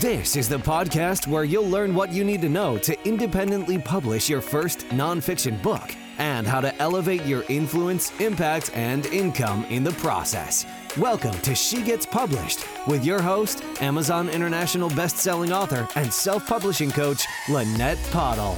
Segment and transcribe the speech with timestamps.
[0.00, 4.28] This is the podcast where you'll learn what you need to know to independently publish
[4.28, 9.92] your first nonfiction book and how to elevate your influence, impact, and income in the
[9.92, 10.66] process.
[10.96, 16.90] Welcome to She Gets Published with your host, Amazon International bestselling author and self publishing
[16.90, 18.56] coach, Lynette Pottle.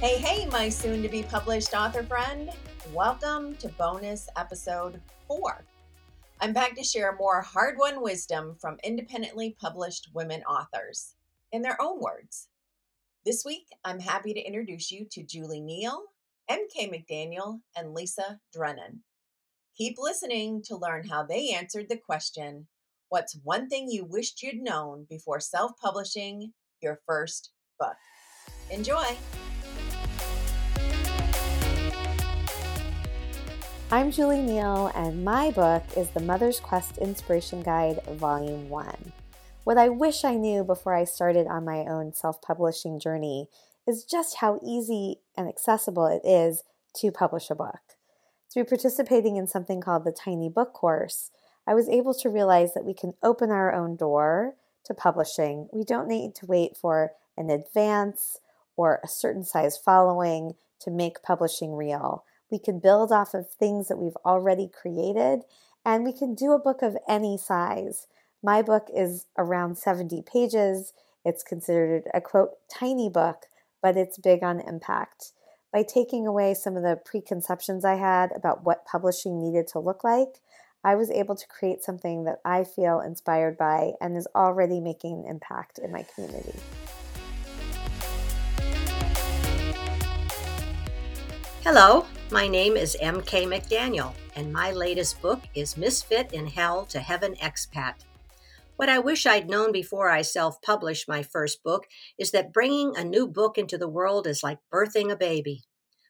[0.00, 2.48] Hey, hey, my soon to be published author friend.
[2.94, 4.98] Welcome to bonus episode
[5.28, 5.62] four.
[6.44, 11.14] I'm back to share more hard won wisdom from independently published women authors
[11.52, 12.48] in their own words.
[13.24, 16.02] This week, I'm happy to introduce you to Julie Neal,
[16.50, 19.04] MK McDaniel, and Lisa Drennan.
[19.78, 22.66] Keep listening to learn how they answered the question
[23.08, 27.96] What's one thing you wished you'd known before self publishing your first book?
[28.70, 29.16] Enjoy!
[33.94, 39.12] I'm Julie Neal, and my book is The Mother's Quest Inspiration Guide, Volume 1.
[39.62, 43.46] What I wish I knew before I started on my own self publishing journey
[43.86, 46.64] is just how easy and accessible it is
[46.96, 47.78] to publish a book.
[48.52, 51.30] Through participating in something called the Tiny Book Course,
[51.64, 55.68] I was able to realize that we can open our own door to publishing.
[55.72, 58.40] We don't need to wait for an advance
[58.76, 62.24] or a certain size following to make publishing real.
[62.54, 65.40] We can build off of things that we've already created,
[65.84, 68.06] and we can do a book of any size.
[68.44, 70.92] My book is around 70 pages.
[71.24, 73.46] It's considered a quote, tiny book,
[73.82, 75.32] but it's big on impact.
[75.72, 80.04] By taking away some of the preconceptions I had about what publishing needed to look
[80.04, 80.38] like,
[80.84, 85.24] I was able to create something that I feel inspired by and is already making
[85.24, 86.54] an impact in my community.
[91.64, 96.98] Hello, my name is MK McDaniel, and my latest book is Misfit in Hell to
[96.98, 97.94] Heaven Expat.
[98.74, 101.84] What I wish I'd known before I self published my first book
[102.18, 105.62] is that bringing a new book into the world is like birthing a baby.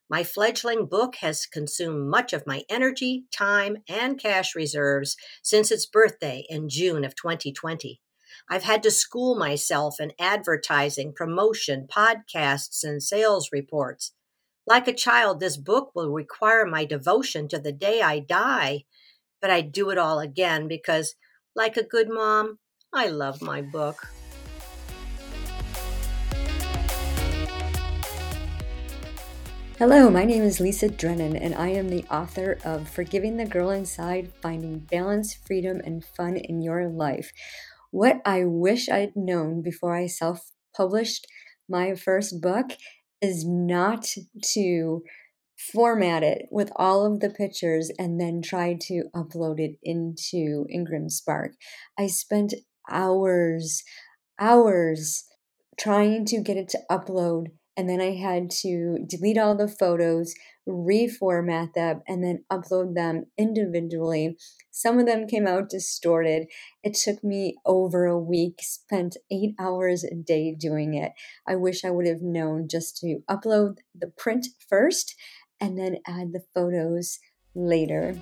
[0.09, 5.85] My fledgling book has consumed much of my energy, time, and cash reserves since its
[5.85, 8.01] birthday in June of 2020.
[8.49, 14.13] I've had to school myself in advertising, promotion, podcasts, and sales reports.
[14.67, 18.85] Like a child, this book will require my devotion to the day I die,
[19.43, 21.17] but I do it all again because,
[21.55, 22.61] like a good mom,
[22.91, 23.97] I love my book.
[29.79, 33.69] Hello, my name is Lisa Drennan, and I am the author of Forgiving the Girl
[33.69, 37.33] Inside Finding Balance, Freedom, and Fun in Your Life.
[37.91, 41.27] What I wish I'd known before I self published
[41.69, 42.71] my first book
[43.21, 44.07] is not
[44.55, 45.03] to
[45.73, 51.09] format it with all of the pictures and then try to upload it into Ingram
[51.09, 51.53] Spark.
[51.99, 52.55] I spent
[52.91, 53.83] hours,
[54.39, 55.25] hours
[55.79, 60.35] trying to get it to upload and then I had to delete all the photos,
[60.69, 64.37] reformat them, and then upload them individually.
[64.71, 66.47] Some of them came out distorted.
[66.83, 71.13] It took me over a week, spent eight hours a day doing it.
[71.47, 75.15] I wish I would have known just to upload the print first
[75.61, 77.19] and then add the photos
[77.55, 78.17] later.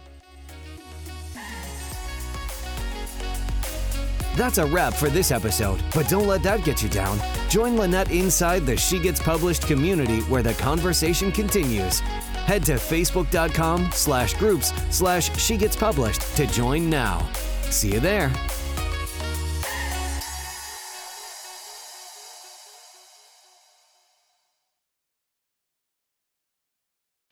[4.35, 7.21] That's a wrap for this episode, but don't let that get you down.
[7.51, 12.01] Join Lynette inside the She Gets Published community where the conversation continues.
[12.45, 17.27] Head to facebook.com slash groups slash She Gets Published to join now.
[17.71, 18.33] See you there.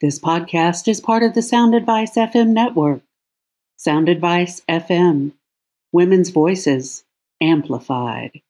[0.01, 3.03] This podcast is part of the Sound Advice FM network.
[3.77, 5.33] Sound Advice FM
[5.93, 7.05] Women's Voices
[7.39, 8.41] Amplified.